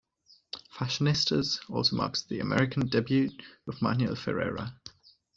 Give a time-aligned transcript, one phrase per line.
[0.75, 3.29] "Fashionistas" also marks the American debut
[3.67, 4.75] of Manuel Ferrara.